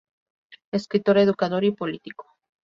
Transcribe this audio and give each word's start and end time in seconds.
Escritor, 0.71 1.19
educador 1.19 1.63
y 1.63 1.73
político. 1.73 2.25